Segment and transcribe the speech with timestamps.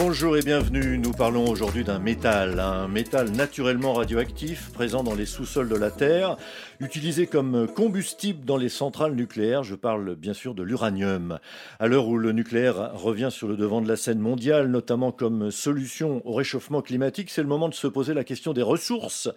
[0.00, 0.96] Bonjour et bienvenue.
[0.96, 5.90] Nous parlons aujourd'hui d'un métal, un métal naturellement radioactif présent dans les sous-sols de la
[5.90, 6.36] Terre,
[6.78, 9.64] utilisé comme combustible dans les centrales nucléaires.
[9.64, 11.40] Je parle bien sûr de l'uranium.
[11.80, 15.50] À l'heure où le nucléaire revient sur le devant de la scène mondiale, notamment comme
[15.50, 19.28] solution au réchauffement climatique, c'est le moment de se poser la question des ressources.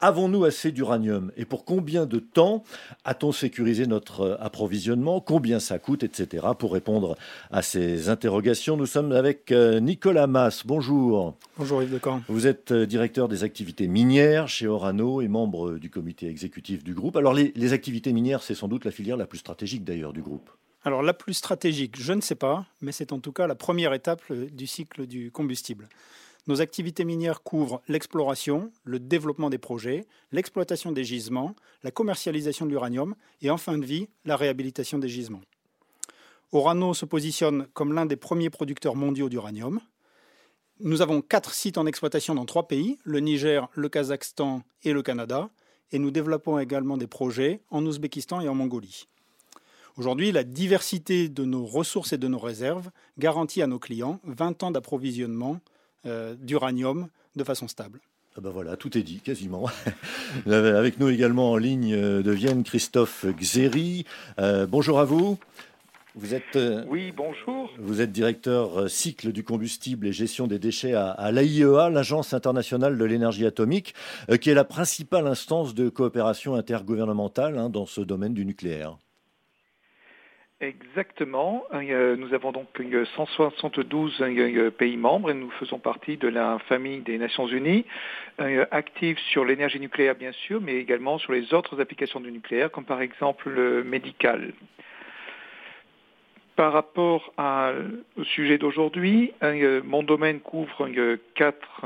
[0.00, 2.64] Avons-nous assez d'uranium Et pour combien de temps
[3.04, 5.20] a-t-on sécurisé notre approvisionnement?
[5.20, 6.46] Combien ça coûte, etc.
[6.58, 7.16] Pour répondre
[7.50, 11.34] à ces interrogations, nous sommes avec euh, Nicolas Nicolas Mass, bonjour.
[11.58, 12.22] Bonjour Yves Decamp.
[12.28, 16.84] Vous êtes euh, directeur des activités minières chez Orano et membre euh, du comité exécutif
[16.84, 17.16] du groupe.
[17.16, 20.48] Alors les, activités minières, c'est sans doute la filière la plus stratégique d'ailleurs du groupe.
[20.84, 23.92] Alors la plus stratégique, je ne sais pas, mais c'est en tout cas la première
[23.94, 25.88] étape euh, du cycle du combustible.
[26.46, 32.70] Nos activités minières couvrent l'exploration, le développement des projets, l'exploitation des gisements, la commercialisation de
[32.70, 35.42] l'uranium et en fin de vie, la réhabilitation des gisements.
[36.52, 39.80] Orano se positionne comme l'un des premiers producteurs mondiaux d'uranium.
[40.80, 45.02] Nous avons quatre sites en exploitation dans trois pays, le Niger, le Kazakhstan et le
[45.02, 45.48] Canada,
[45.90, 49.08] et nous développons également des projets en Ouzbékistan et en Mongolie.
[49.96, 54.64] Aujourd'hui, la diversité de nos ressources et de nos réserves garantit à nos clients 20
[54.64, 55.60] ans d'approvisionnement
[56.04, 58.00] euh, d'uranium de façon stable.
[58.36, 59.70] Ah ben voilà, tout est dit quasiment.
[60.46, 64.04] Avec nous également en ligne euh, de Vienne, Christophe Xeri.
[64.38, 65.38] Euh, bonjour à vous.
[66.18, 67.70] Vous êtes, euh, oui, bonjour.
[67.78, 72.96] Vous êtes directeur euh, cycle du combustible et gestion des déchets à, l'AIEA, l'Agence internationale
[72.96, 73.92] de l'énergie atomique,
[74.30, 78.96] euh, qui est la principale instance de coopération intergouvernementale hein, dans ce domaine du nucléaire.
[80.62, 81.64] Exactement.
[81.70, 82.68] Nous avons donc
[83.14, 84.24] 172
[84.78, 87.84] pays membres et nous faisons partie de la famille des Nations Unies,
[88.70, 92.86] active sur l'énergie nucléaire bien sûr, mais également sur les autres applications du nucléaire, comme
[92.86, 94.54] par exemple le médical.
[96.56, 97.34] Par rapport
[98.16, 100.88] au sujet d'aujourd'hui, euh, mon domaine couvre
[101.34, 101.84] quatre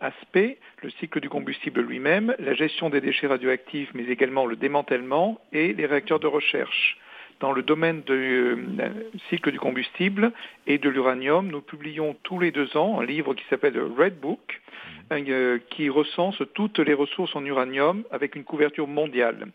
[0.00, 5.40] aspects le cycle du combustible lui-même, la gestion des déchets radioactifs, mais également le démantèlement
[5.52, 6.98] et les réacteurs de recherche.
[7.40, 8.56] Dans le domaine du euh,
[9.28, 10.32] cycle du combustible
[10.66, 14.60] et de l'uranium, nous publions tous les deux ans un livre qui s'appelle Red Book,
[15.12, 19.48] euh, qui recense toutes les ressources en uranium avec une couverture mondiale.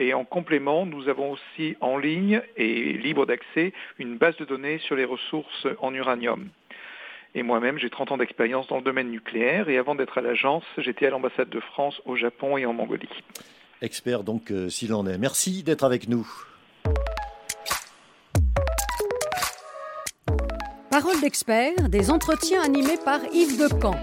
[0.00, 4.78] et en complément, nous avons aussi en ligne et libre d'accès une base de données
[4.78, 6.48] sur les ressources en uranium.
[7.36, 10.64] Et moi-même, j'ai 30 ans d'expérience dans le domaine nucléaire et avant d'être à l'agence,
[10.78, 13.08] j'étais à l'ambassade de France au Japon et en Mongolie.
[13.80, 15.18] Expert donc euh, s'il en est.
[15.18, 16.26] Merci d'être avec nous.
[20.90, 24.00] Parole d'expert, des entretiens animés par Yves Decamp.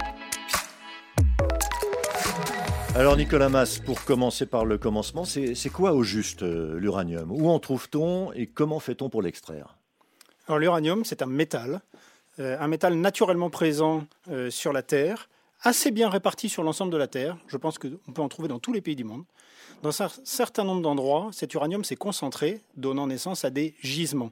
[2.96, 7.32] Alors Nicolas Mass, pour commencer par le commencement, c'est quoi au juste euh, l'uranium?
[7.32, 9.78] Où en trouve-t-on et comment fait-on pour l'extraire?
[10.48, 11.82] Alors l'uranium, c'est un métal,
[12.40, 15.30] euh, un métal naturellement présent euh, sur la Terre,
[15.64, 17.38] assez bien réparti sur l'ensemble de la Terre.
[17.48, 19.24] Je pense qu'on peut en trouver dans tous les pays du monde.
[19.84, 24.32] Dans un certain nombre d'endroits, cet uranium s'est concentré, donnant naissance à des gisements.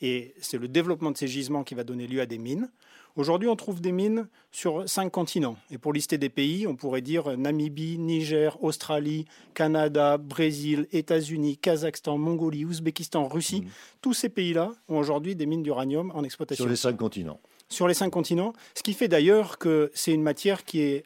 [0.00, 2.70] Et c'est le développement de ces gisements qui va donner lieu à des mines.
[3.16, 5.56] Aujourd'hui, on trouve des mines sur cinq continents.
[5.72, 12.16] Et pour lister des pays, on pourrait dire Namibie, Niger, Australie, Canada, Brésil, États-Unis, Kazakhstan,
[12.16, 13.62] Mongolie, Ouzbékistan, Russie.
[13.62, 13.70] Mmh.
[14.00, 16.62] Tous ces pays-là ont aujourd'hui des mines d'uranium en exploitation.
[16.62, 17.40] Sur les cinq continents.
[17.68, 18.52] Sur les cinq continents.
[18.76, 21.04] Ce qui fait d'ailleurs que c'est une matière qui est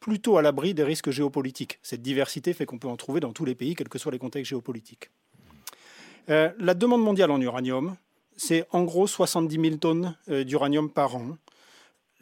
[0.00, 1.78] plutôt à l'abri des risques géopolitiques.
[1.82, 4.18] Cette diversité fait qu'on peut en trouver dans tous les pays, quels que soient les
[4.18, 5.10] contextes géopolitiques.
[6.30, 7.96] Euh, la demande mondiale en uranium,
[8.36, 11.36] c'est en gros 70 000 tonnes euh, d'uranium par an.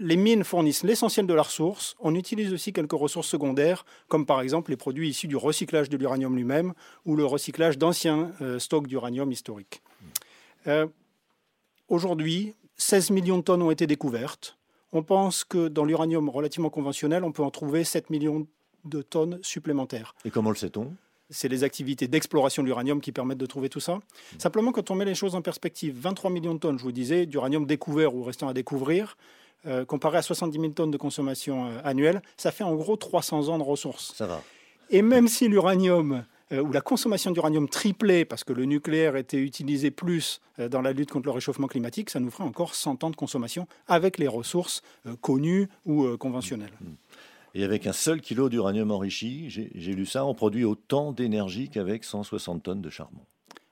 [0.01, 1.97] Les mines fournissent l'essentiel de la ressource.
[1.99, 5.97] On utilise aussi quelques ressources secondaires, comme par exemple les produits issus du recyclage de
[5.97, 6.73] l'uranium lui-même
[7.05, 9.83] ou le recyclage d'anciens euh, stocks d'uranium historiques.
[11.89, 14.58] Aujourd'hui, 16 millions de tonnes ont été découvertes.
[14.93, 18.47] On pense que dans l'uranium relativement conventionnel, on peut en trouver 7 millions
[18.85, 20.15] de tonnes supplémentaires.
[20.25, 20.93] Et comment le sait-on?
[21.31, 23.97] C'est les activités d'exploration de l'uranium qui permettent de trouver tout ça.
[23.97, 24.39] Mmh.
[24.39, 27.27] Simplement, quand on met les choses en perspective, 23 millions de tonnes, je vous disais,
[27.27, 29.19] d'uranium découvert ou restant à découvrir,
[29.67, 33.49] euh, comparé à 70 000 tonnes de consommation euh, annuelle, ça fait en gros 300
[33.49, 34.15] ans de ressources.
[34.15, 34.43] Ça va.
[34.89, 39.39] Et même si l'uranium euh, ou la consommation d'uranium triplait parce que le nucléaire était
[39.39, 40.41] utilisé plus
[40.71, 43.69] dans la lutte contre le réchauffement climatique, ça nous ferait encore 100 ans de consommation
[43.87, 44.83] avec les ressources
[45.21, 46.73] connues ou conventionnelles.
[46.81, 46.87] Mmh.
[47.55, 52.05] Et avec un seul kilo d'uranium enrichi, j'ai lu ça, on produit autant d'énergie qu'avec
[52.05, 53.21] 160 tonnes de charbon.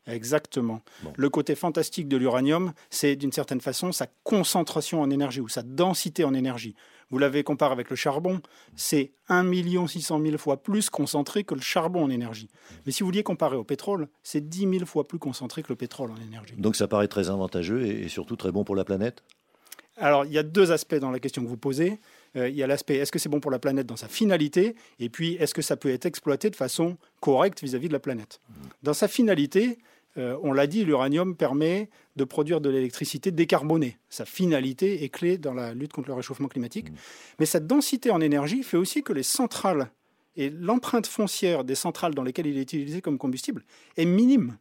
[0.07, 0.83] Exactement.
[1.17, 5.63] Le côté fantastique de l'uranium, c'est d'une certaine façon sa concentration en énergie ou sa
[5.63, 6.75] densité en énergie.
[7.11, 8.41] Vous l'avez comparé avec le charbon,
[8.75, 9.45] c'est 1
[9.87, 12.49] 600 000 fois plus concentré que le charbon en énergie.
[12.85, 15.77] Mais si vous vouliez comparer au pétrole, c'est 10 000 fois plus concentré que le
[15.77, 16.55] pétrole en énergie.
[16.57, 19.23] Donc ça paraît très avantageux et surtout très bon pour la planète?
[19.99, 21.99] Alors il y a deux aspects dans la question que vous posez.
[22.37, 24.75] Euh, il y a l'aspect est-ce que c'est bon pour la planète dans sa finalité?
[24.99, 28.41] Et puis est-ce que ça peut être exploité de façon correcte vis-à-vis de la planète?
[28.83, 29.79] Dans sa finalité,
[30.19, 33.99] euh, on l'a dit, l'uranium permet de produire de l'électricité décarbonée.
[34.09, 36.89] Sa finalité est clé dans la lutte contre le réchauffement climatique.
[37.39, 39.91] Mais cette densité en énergie fait aussi que les centrales
[40.37, 43.65] et l'empreinte foncière des centrales dans lesquelles il est utilisé comme combustible
[43.97, 44.59] est minime.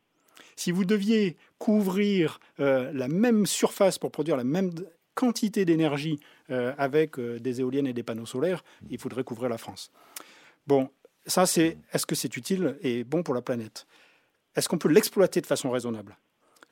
[0.56, 4.72] Si vous deviez couvrir euh, la même surface pour produire la même
[5.16, 6.20] quantité d'énergie
[6.50, 9.92] euh, avec des éoliennes et des panneaux solaires, il faudrait couvrir la France.
[10.68, 10.90] Bon,
[11.26, 13.86] ça c'est est-ce que c'est utile et bon pour la planète?
[14.56, 16.18] Est-ce qu'on peut l'exploiter de façon raisonnable?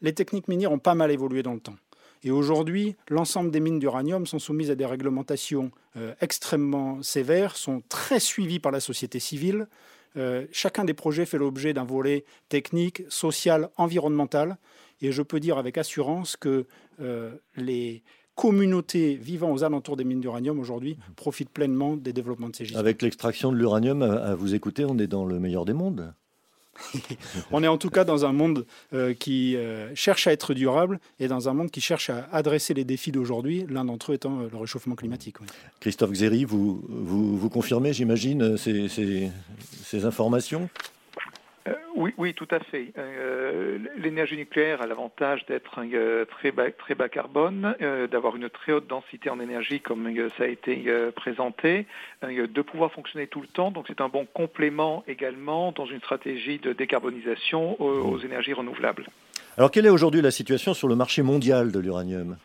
[0.02, 1.76] Les techniques minières ont pas mal évolué dans le temps.
[2.24, 7.84] Et aujourd'hui, l'ensemble des mines d'uranium sont soumises à des réglementations euh, extrêmement sévères, sont
[7.90, 9.68] très suivies par la société civile.
[10.16, 14.58] Euh, chacun des projets fait l'objet d'un volet technique, social, environnemental.
[15.02, 16.66] Et je peux dire avec assurance que
[17.02, 18.04] euh, les
[18.36, 22.80] communautés vivant aux alentours des mines d'uranium aujourd'hui profitent pleinement des développements de ces gisements.
[22.80, 26.14] Avec l'extraction de l'uranium, à vous écouter, on est dans le meilleur des mondes
[27.52, 31.00] on est en tout cas dans un monde euh, qui euh, cherche à être durable
[31.20, 34.40] et dans un monde qui cherche à adresser les défis d'aujourd'hui, l'un d'entre eux étant
[34.40, 35.38] euh, le réchauffement climatique.
[35.80, 40.70] Christophe Xéry, vous, vous, confirmez, j'imagine, ces informations?
[41.68, 42.92] Euh, oui, oui, tout à fait.
[42.98, 47.76] Euh, l'énergie nucléaire a l'avantage d'être euh, très, bas, très bas carbone,
[48.12, 51.86] d'avoir une très haute densité en énergie comme ça a été présenté,
[52.22, 53.72] de pouvoir fonctionner tout le temps.
[53.72, 59.08] Donc c'est un bon complément également dans une stratégie de décarbonisation aux énergies renouvelables.
[59.58, 62.38] Alors quelle est aujourd'hui la situation sur le marché mondial de l'uranium?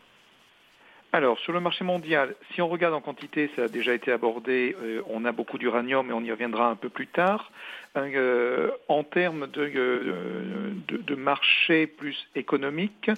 [1.11, 4.77] Alors, sur le marché mondial, si on regarde en quantité, ça a déjà été abordé,
[4.83, 7.51] euh, on a beaucoup d'uranium, mais on y reviendra un peu plus tard.
[7.97, 13.11] Euh, en termes euh, de, marché plus économique,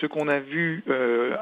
[0.00, 0.84] ce qu'on a vu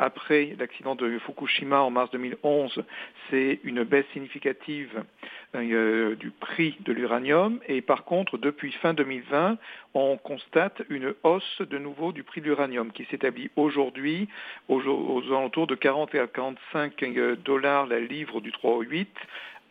[0.00, 2.82] après l'accident de Fukushima en mars 2011,
[3.30, 5.04] c'est une baisse significative
[5.54, 7.60] du prix de l'uranium.
[7.68, 9.58] Et par contre, depuis fin 2020,
[9.94, 14.28] on constate une hausse de nouveau du prix de l'uranium qui s'établit aujourd'hui
[14.68, 17.04] aux, aux alentours de 40 à 45
[17.44, 19.08] dollars la livre du 3 au 8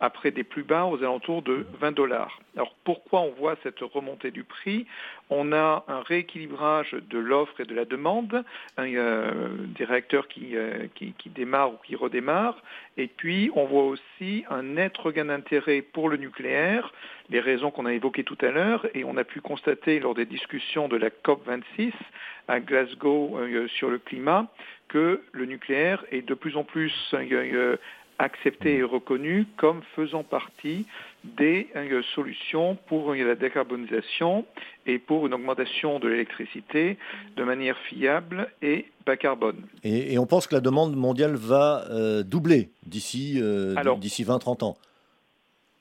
[0.02, 2.40] après des plus bas aux alentours de 20 dollars.
[2.58, 4.88] Alors pourquoi on voit cette remontée du prix?
[5.30, 8.44] On a un rééquilibrage de l'offre et de la demande,
[8.80, 12.62] euh, des réacteurs euh, qui, qui, démarrent ou qui redémarrent,
[12.98, 16.92] et puis on voit aussi un net regain d'intérêt pour le nucléaire,
[17.30, 20.26] les raisons qu'on a évoquées tout à l'heure, et on a pu constater lors des
[20.26, 21.94] discussions de la COP26
[22.48, 24.48] à Glasgow euh, sur le climat
[24.90, 26.92] que le nucléaire est de plus en plus
[28.22, 30.86] accepté et reconnu comme faisant partie
[31.24, 34.46] des euh, solutions pour la décarbonisation
[34.86, 36.98] et pour une augmentation de l'électricité
[37.36, 39.62] de manière fiable et bas carbone.
[39.84, 44.78] Et, on pense que la demande mondiale va euh, doubler d'ici euh, d'ici 20-30 ans.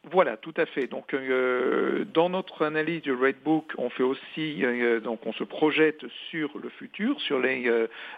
[0.04, 0.86] Voilà, tout à fait.
[0.86, 6.06] Donc, euh, dans notre analyse du Redbook, on fait aussi, euh, donc, on se projette
[6.30, 7.70] sur le futur, sur les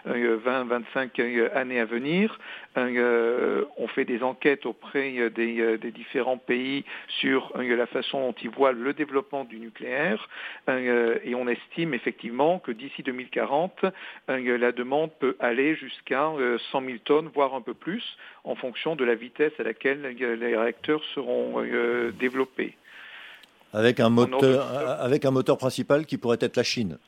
[0.05, 2.39] 20-25 euh, années à venir.
[2.77, 6.85] on fait des enquêtes auprès des, différents pays
[7.19, 10.29] sur la façon dont ils voient le développement du nucléaire,
[10.69, 13.85] et on estime effectivement que d'ici 2040,
[14.29, 16.31] la demande peut aller jusqu'à
[16.71, 20.57] 100 000 tonnes, voire un peu plus, en fonction de la vitesse à laquelle les
[20.57, 22.77] réacteurs seront euh, développé.
[23.73, 24.67] Avec un, moteur,
[25.01, 26.99] avec un moteur principal qui pourrait être la Chine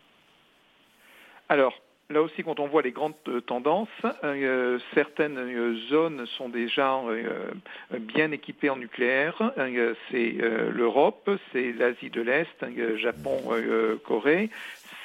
[1.48, 1.74] Alors,
[2.12, 3.88] Là aussi, quand on voit les grandes euh, tendances,
[4.24, 7.02] euh, certaines zones sont déjà
[8.00, 9.52] bien équipées en nucléaire.
[10.12, 10.36] c'est
[10.72, 12.64] l'Europe, c'est l'Asie de l'Est,
[12.98, 13.42] Japon,
[14.06, 14.52] Corée,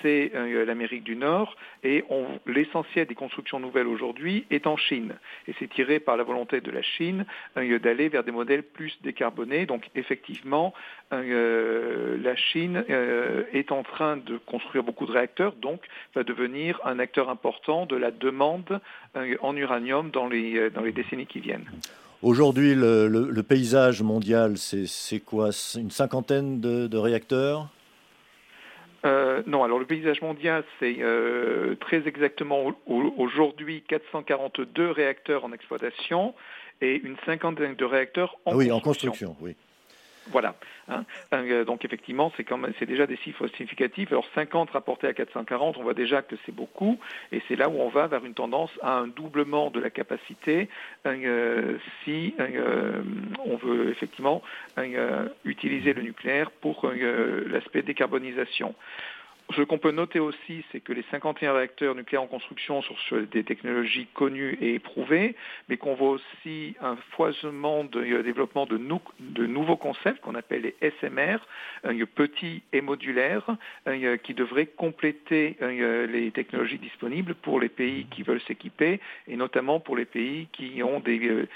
[0.02, 2.04] c'est euh, l'Amérique du Nord et
[2.46, 5.14] l'essentiel des constructions nouvelles aujourd'hui est en Chine.
[5.48, 7.24] Et c'est tiré par la volonté de la Chine
[7.56, 9.66] euh, d'aller vers des modèles plus décarbonés.
[9.66, 10.74] Donc effectivement,
[11.12, 12.84] euh, la Chine
[13.52, 15.80] est en train de construire beaucoup de réacteurs, donc
[16.14, 18.80] va devenir un acteur important de la demande
[19.40, 21.68] en uranium dans les, dans les décennies qui viennent.
[22.22, 25.50] Aujourd'hui, le, paysage mondial, c'est quoi?
[25.76, 27.68] Une cinquantaine de réacteurs?
[29.04, 36.34] Euh, non, alors le paysage mondial, c'est euh, très exactement aujourd'hui 442 réacteurs en exploitation
[36.80, 38.76] et une cinquantaine de réacteurs en ah oui, construction.
[38.76, 39.56] en construction, oui.
[40.30, 40.54] Voilà.
[40.88, 41.04] Hein.
[41.64, 42.46] donc effectivement, c'est
[42.78, 44.10] c'est déjà des chiffres significatifs.
[44.12, 46.98] Alors 50 rapportés à 440, on voit déjà que c'est beaucoup,
[47.32, 50.68] et c'est là où on va vers une tendance à un doublement de la capacité
[52.04, 52.34] si
[53.44, 54.42] on veut effectivement
[55.44, 56.90] utiliser le nucléaire pour
[57.46, 58.74] l'aspect décarbonisation.
[59.56, 63.20] Ce qu'on peut noter aussi, c'est que les 51 réacteurs nucléaires en construction sont sur
[63.26, 65.34] des technologies connues et éprouvées,
[65.68, 68.78] mais qu'on voit aussi un foisonnement de euh, développement de,
[69.46, 71.38] nouveaux concepts qu'on appelle les SMR,
[72.14, 73.56] petits et modulaires,
[74.24, 79.96] qui devraient compléter les technologies disponibles pour les pays qui veulent s'équiper, et notamment pour
[79.96, 81.48] les pays qui ont des, euh,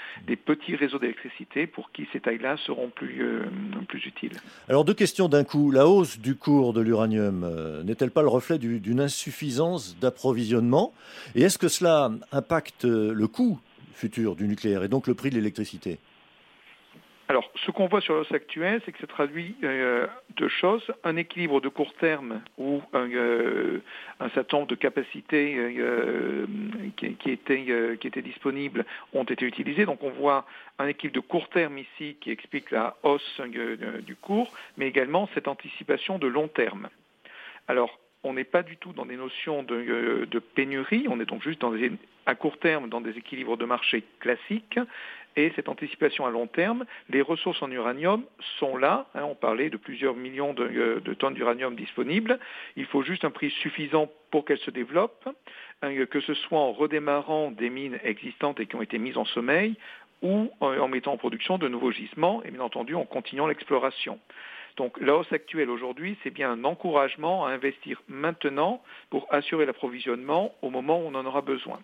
[0.45, 3.43] petits réseaux d'électricité pour qui ces tailles-là seront plus, euh,
[3.87, 4.37] plus utiles.
[4.69, 5.71] Alors deux questions d'un coup.
[5.71, 7.43] La hausse du cours de l'uranium
[7.85, 10.93] n'est-elle pas le reflet d'une insuffisance d'approvisionnement
[11.35, 13.59] Et est-ce que cela impacte le coût
[13.93, 15.99] futur du nucléaire et donc le prix de l'électricité?
[17.27, 20.05] Alors, ce qu'on voit sur l'os actuel, c'est que ça traduit euh,
[20.37, 20.83] deux choses.
[21.03, 23.79] Un équilibre de court terme où euh,
[24.19, 26.45] un certain nombre de capacités euh,
[26.97, 29.85] qui, étaient disponibles ont été utilisées.
[29.85, 30.45] Donc, on voit
[30.77, 33.41] un équilibre de court terme ici qui explique la hausse
[34.03, 36.89] du cours, mais également cette anticipation de long terme.
[37.67, 41.43] Alors, on n'est pas du tout dans des notions de, euh, pénurie, on est donc
[41.43, 41.63] juste
[42.25, 44.79] à court terme dans des équilibres de marché classiques.
[45.37, 48.23] Et cette anticipation à long terme, les ressources en uranium
[48.57, 49.07] sont là.
[49.15, 52.39] Hein, on parlait de plusieurs millions de, euh, de tonnes d'uranium disponibles.
[52.77, 55.27] Il faut juste un prix suffisant pour qu'elles se développent,
[55.81, 59.25] hein, que ce soit en redémarrant des mines existantes et qui ont été mises en
[59.25, 59.75] sommeil,
[60.21, 64.19] ou en mettant en production de nouveaux gisements, et bien entendu en continuant l'exploration.
[64.77, 70.53] Donc la hausse actuelle aujourd'hui, c'est bien un encouragement à investir maintenant pour assurer l'approvisionnement
[70.61, 71.79] au moment où on en aura besoin.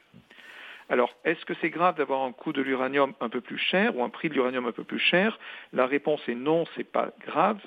[0.90, 4.04] Alors, est-ce que c'est grave d'avoir un coût de l'uranium un peu plus cher ou
[4.04, 5.40] un prix de l'uranium un peu plus cher?
[5.72, 7.62] La réponse est non, c'est pas grave,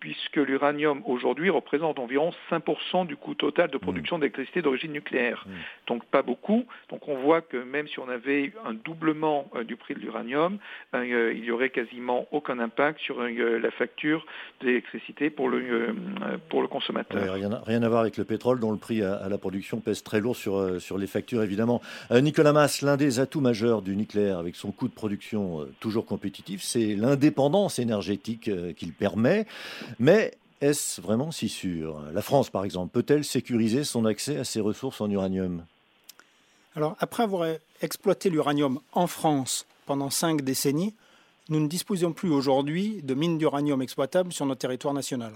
[0.00, 4.20] puisque l'uranium aujourd'hui représente environ 5% du coût total de production mmh.
[4.20, 5.44] d'électricité d'origine nucléaire.
[5.46, 5.52] Mmh.
[5.86, 6.64] Donc pas beaucoup.
[6.88, 10.58] Donc on voit que même si on avait un doublement euh, du prix de l'uranium,
[10.94, 14.24] euh, il n'y aurait quasiment aucun impact sur euh, la facture
[14.62, 15.94] d'électricité pour le,
[16.48, 17.34] pour le consommateur.
[17.34, 20.20] rien, rien, à voir avec le pétrole dont le prix à, la production pèse très
[20.20, 21.80] lourd sur, sur les factures évidemment.
[22.10, 26.62] Nicolas Mass, l'un des atouts majeurs du nucléaire avec son coût de production toujours compétitif,
[26.62, 29.46] c'est l'indépendance énergétique qu'il permet.
[29.98, 32.02] Mais est-ce vraiment si sûr?
[32.12, 35.64] La France, par exemple, peut-elle sécuriser son accès à ses ressources en uranium?
[36.76, 37.48] Alors, après avoir
[37.82, 40.94] exploité l'uranium en France pendant cinq décennies,
[41.48, 45.32] nous ne disposons plus aujourd'hui de mines d'uranium exploitables sur notre territoire national.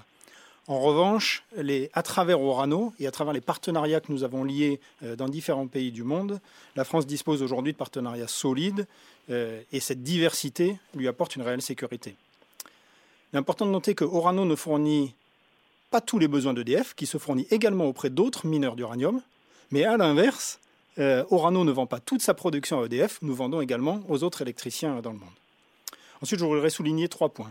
[0.67, 1.45] En revanche,
[1.93, 5.67] à travers Orano et à travers les partenariats que nous avons liés euh, dans différents
[5.67, 6.41] pays du monde,
[6.75, 8.87] la France dispose aujourd'hui de partenariats solides
[9.29, 12.17] euh, et cette diversité lui apporte une réelle sécurité.
[13.35, 15.13] Il est important de noter que Orano ne fournit
[15.91, 19.21] pas tous les besoins d'EDF, qui se fournit également auprès d'autres mineurs d'uranium.
[19.73, 20.61] Mais à l'inverse,
[21.01, 24.43] euh, Orano ne vend pas toute sa production à EDF, nous vendons également aux autres
[24.43, 25.35] électriciens dans le monde.
[26.23, 27.51] Ensuite, je voudrais souligner trois points.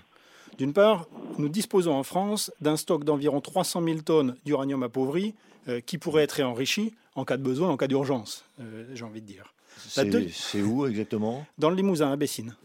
[0.57, 1.05] D'une part,
[1.37, 5.35] nous disposons en France d'un stock d'environ 300 000 tonnes d'uranium appauvri
[5.67, 9.21] euh, qui pourrait être enrichi en cas de besoin, en cas d'urgence, euh, j'ai envie
[9.21, 9.53] de dire.
[9.77, 11.45] C'est où exactement?
[11.57, 12.55] Dans le Limousin, à Bessines,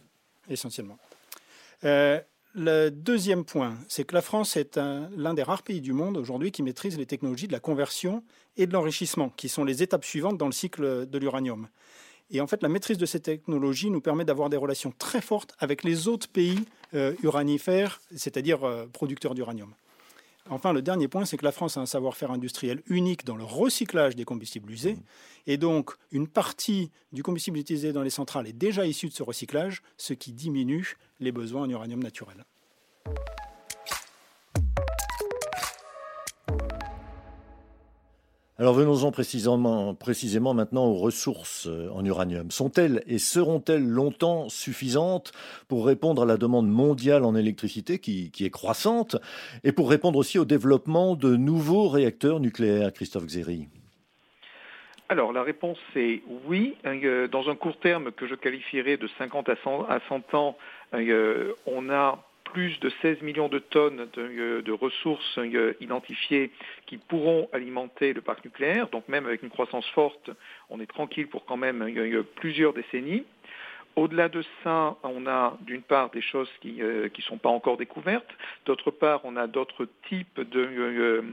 [0.48, 0.98] essentiellement.
[1.82, 2.20] Euh,
[2.59, 4.79] le deuxième point, c'est que la France est
[5.17, 8.23] l'un des rares pays du monde aujourd'hui qui maîtrise les technologies de la conversion
[8.57, 11.69] et de l'enrichissement, qui sont les étapes suivantes dans le cycle de l'uranium.
[12.31, 15.55] Et en fait, la maîtrise de ces technologies nous permet d'avoir des relations très fortes
[15.61, 19.73] avec les autres pays euh, uranifères, c'est-à-dire euh, producteurs d'uranium.
[20.50, 23.45] Enfin, le dernier point, c'est que la France a un savoir-faire industriel unique dans le
[23.45, 24.97] recyclage des combustibles usés.
[25.47, 29.23] Et donc, une partie du combustible utilisé dans les centrales est déjà issue de ce
[29.23, 32.45] recyclage, ce qui diminue les besoins en uranium naturel.
[38.61, 42.50] Alors venons-en précisément, maintenant aux ressources euh, en uranium.
[42.50, 45.31] Sont-elles et seront-elles longtemps suffisantes
[45.69, 49.15] pour répondre à la demande mondiale en électricité qui, est croissante
[49.62, 53.69] et pour répondre aussi au développement de nouveaux réacteurs nucléaires, Christophe Xéry?
[55.09, 56.75] Alors la réponse est oui.
[56.85, 60.59] Euh, dans un court terme que je qualifierais de 50 à 100, ans,
[60.95, 66.50] euh, on a plus de 16 millions de tonnes de, ressources euh, identifiées
[66.87, 68.88] qui pourront alimenter le parc nucléaire.
[68.88, 70.31] Donc même avec une croissance forte,
[70.71, 73.25] on est tranquille pour quand même euh, plusieurs décennies.
[73.97, 77.76] Au-delà de ça, on a d'une part des choses qui ne euh, sont pas encore
[77.76, 78.31] découvertes,
[78.64, 81.25] d'autre part, on a d'autres types de,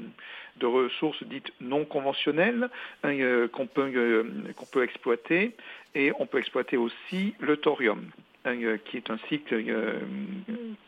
[0.58, 2.70] de, ressources dites non conventionnelles
[3.04, 5.56] qu'on peut, qu'on peut exploiter,
[5.94, 8.10] et on peut exploiter aussi le thorium.
[8.86, 9.64] Qui est un cycle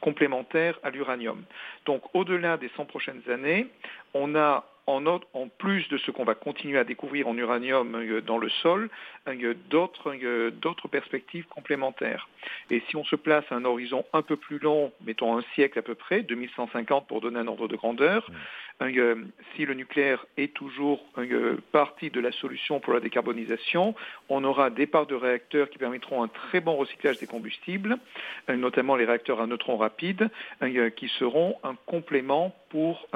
[0.01, 1.43] complémentaire à l'uranium.
[1.85, 3.67] Donc au-delà des 100 prochaines années,
[4.13, 8.37] on a en, plus de ce qu'on va continuer à découvrir en uranium euh, dans
[8.37, 8.89] le sol,
[9.27, 9.53] euh,
[10.07, 12.29] euh, d'autres perspectives complémentaires.
[12.71, 15.79] Et si on se place à un horizon un peu plus long, mettons un siècle
[15.79, 18.31] à peu près, 2150 pour donner un ordre de grandeur,
[18.79, 21.03] si le nucléaire est toujours
[21.71, 23.95] partie de la solution pour la décarbonisation,
[24.29, 27.97] on aura des parts de réacteurs qui permettront un très bon recyclage des combustibles,
[28.49, 30.29] notamment les réacteurs à neutrons rapides,
[30.95, 33.07] qui seront un complément pour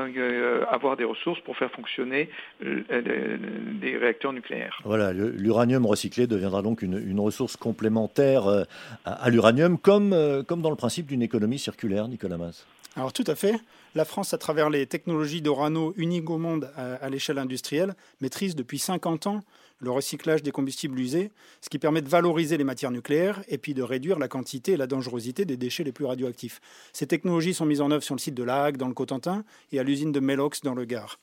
[0.70, 2.30] avoir des ressources pour faire fonctionner
[2.62, 4.80] des réacteurs nucléaires.
[4.84, 8.63] Voilà, l'uranium recyclé deviendra donc une, ressource complémentaire euh,
[9.06, 12.65] à, l'uranium, comme, euh, comme dans le principe d'une économie circulaire, Nicolas Mas.
[12.95, 13.55] Alors tout à fait.
[13.95, 18.79] La France, à travers les technologies d'Orano uniques au monde à, l'échelle industrielle, maîtrise depuis
[18.79, 19.39] 50 ans
[19.79, 21.31] le recyclage des combustibles usés,
[21.62, 24.77] ce qui permet de valoriser les matières nucléaires et puis de réduire la quantité et
[24.77, 26.60] la dangerosité des déchets les plus radioactifs.
[26.93, 29.43] Ces technologies sont mises en œuvre sur le site de La Hague dans le Cotentin
[29.71, 31.19] et à l'usine de Melox dans le Gard.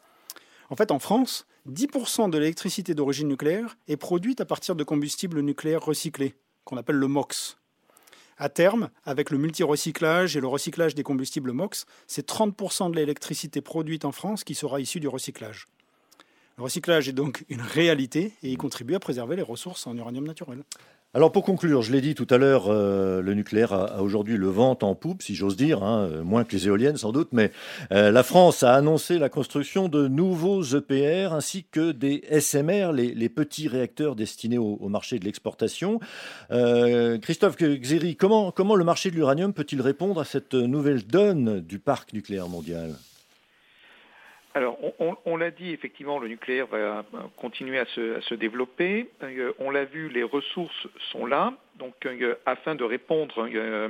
[0.71, 5.41] En fait, en France, 10% de l'électricité d'origine nucléaire est produite à partir de combustibles
[5.41, 6.35] nucléaires recyclés,
[6.65, 7.59] qu'on appelle le MOX.
[8.41, 13.61] À terme, avec le multi-recyclage et le recyclage des combustibles MOX, c'est 30% de l'électricité
[13.61, 15.67] produite en France qui sera issue du recyclage.
[16.57, 20.25] Le recyclage est donc une réalité et il contribue à préserver les ressources en uranium
[20.25, 20.63] naturel.
[21.15, 24.49] Alors pour conclure, je l'ai dit tout à l'heure, euh, le nucléaire a, aujourd'hui le
[24.49, 27.51] vent en poupe, si j'ose dire, hein, euh, moins que les éoliennes sans doute, mais
[27.93, 33.29] euh, la France a annoncé la construction de nouveaux EPR ainsi que des SMR, les,
[33.31, 35.99] petits réacteurs destinés au, marché de l'exportation.
[36.51, 41.79] Christophe Xéry, comment, comment le marché de l'uranium peut-il répondre à cette nouvelle donne du
[41.79, 42.95] parc nucléaire mondial?
[44.59, 44.77] Alors,
[45.25, 47.05] on, l'a dit, effectivement, le nucléaire va
[47.37, 49.09] continuer à se, développer.
[49.23, 51.53] Euh, on l'a vu, les ressources sont là.
[51.77, 53.89] Donc, euh, afin de répondre euh,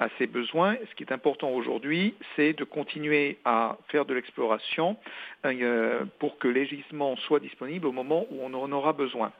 [0.00, 4.96] à ces besoins, ce qui est important aujourd'hui, c'est de continuer à faire de l'exploration
[6.18, 9.30] pour que les gisements soient disponibles au moment où on en aura besoin.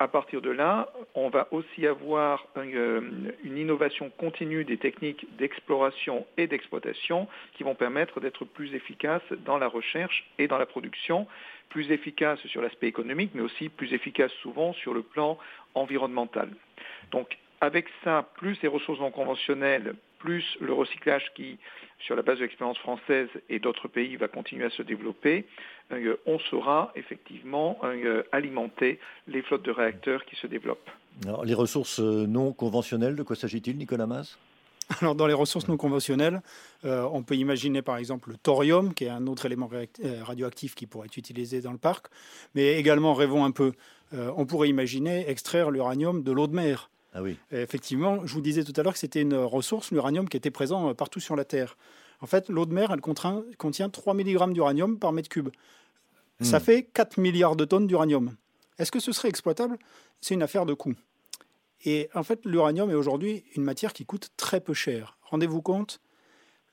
[0.00, 3.02] À partir de là, on va aussi avoir euh,
[3.44, 9.58] une innovation continue des techniques d'exploration et d'exploitation qui vont permettre d'être plus efficaces dans
[9.58, 11.26] la recherche et dans la production,
[11.68, 15.38] plus efficaces sur l'aspect économique, mais aussi plus efficaces souvent sur le plan
[15.74, 16.48] environnemental.
[17.10, 21.58] Donc avec ça, plus les ressources non conventionnelles, plus le recyclage qui,
[21.98, 25.46] sur la base de l'expérience française et d'autres pays, va continuer à se développer,
[25.92, 30.90] euh, on saura effectivement euh, alimenter les flottes de réacteurs qui se développent.
[31.24, 34.38] Alors, les ressources euh, non conventionnelles, de quoi s'agit-il, Nicolas Mas?
[35.00, 36.42] Alors, dans les ressources non conventionnelles,
[36.82, 39.70] on peut imaginer par exemple le thorium, qui est un autre élément
[40.22, 42.06] radioactif qui pourrait être utilisé dans le parc,
[42.56, 43.70] mais également, rêvons un peu,
[44.12, 46.90] on pourrait imaginer extraire l'uranium de l'eau de mer.
[47.12, 47.36] Ah oui.
[47.50, 50.90] effectivement, je vous disais tout à l'heure que c'était une ressource, l'uranium, qui était présent
[50.90, 51.76] euh, partout sur la Terre.
[52.20, 55.48] En fait, l'eau de mer, elle contient 3 mg d'uranium par mètre cube.
[56.40, 56.62] Ça hmm.
[56.62, 58.36] fait 4 milliards de tonnes d'uranium.
[58.78, 59.78] Est-ce que ce serait exploitable?
[60.20, 60.94] C'est une affaire de coût.
[61.84, 65.18] Et en fait, l'uranium est aujourd'hui une matière qui coûte très peu cher.
[65.22, 66.00] Rendez-vous compte,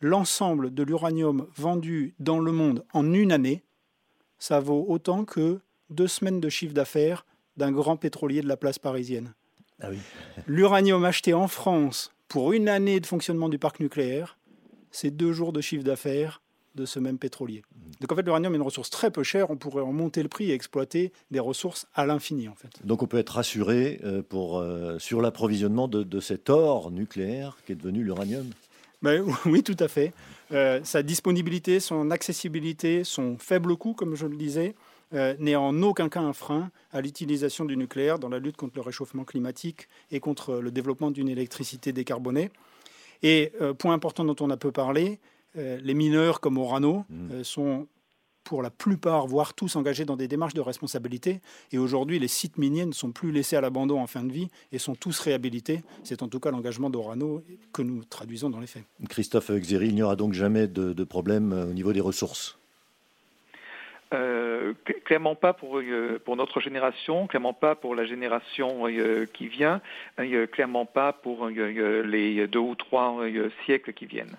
[0.01, 3.63] l'ensemble de l'uranium vendu dans le monde en une année,
[4.37, 8.79] ça vaut autant que deux semaines de chiffre d'affaires d'un grand pétrolier de la place
[8.79, 9.33] parisienne.
[9.81, 9.89] Ah
[10.47, 14.37] L'uranium acheté en France pour une année de fonctionnement du parc nucléaire,
[14.91, 16.41] c'est deux jours de chiffre d'affaires
[16.75, 17.63] de ce même pétrolier.
[17.71, 17.87] Mmh.
[18.01, 19.49] Donc en fait, l'uranium est une ressource très peu chère.
[19.49, 22.69] On pourrait en monter le prix et exploiter des ressources à l'infini en fait.
[22.85, 27.73] Donc on peut être rassuré euh, pour, euh, sur l'approvisionnement de, cet or nucléaire qui
[27.73, 28.47] est devenu l'uranium
[29.01, 30.13] ben, Oui, tout à fait.
[30.51, 34.75] Euh, sa disponibilité, son accessibilité, son faible coût, comme je le disais,
[35.13, 38.73] euh, n'est en aucun cas un frein à l'utilisation du nucléaire dans la lutte contre
[38.75, 42.51] le réchauffement climatique et contre le développement d'une électricité décarbonée.
[43.23, 45.19] Et euh, point important dont on a peu parlé,
[45.57, 47.43] euh, les mineurs comme Orano mmh.
[47.43, 47.87] sont
[48.43, 51.41] pour la plupart, voire tous engagés dans des démarches de responsabilité.
[51.73, 54.47] Et aujourd'hui, les sites miniers ne sont plus laissés à l'abandon en fin de vie
[54.71, 55.83] et sont tous réhabilités.
[56.03, 57.43] C'est en tout cas l'engagement d'Orano
[57.73, 58.83] que nous traduisons dans les faits.
[59.09, 62.57] Christophe Xéry, il n'y aura donc jamais de problème au niveau des ressources?
[64.13, 64.46] Euh,
[65.05, 69.81] clairement pas pour, euh, pour notre génération, clairement pas pour la génération euh, qui vient,
[70.51, 73.19] clairement pas pour les deux ou trois
[73.65, 74.35] siècles qui viennent.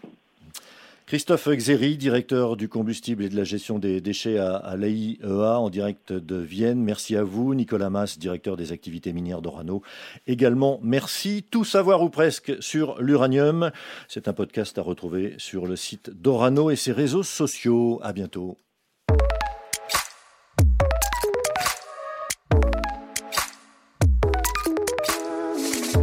[1.09, 6.13] Christophe Xéry, directeur du combustible et de la gestion des déchets à, l'AIEA en direct
[6.13, 6.85] de Vienne.
[6.85, 7.55] Merci à vous.
[7.55, 9.81] Nicolas Mas, directeur des activités minières d'Orano.
[10.27, 11.47] Également, merci.
[11.51, 13.71] Tout savoir ou presque sur l'uranium.
[14.07, 18.01] C'est un podcast à retrouver sur le site d'Orano et ses réseaux sociaux.
[18.03, 18.59] À bientôt.